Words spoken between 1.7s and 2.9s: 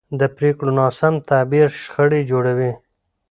شخړې جوړوي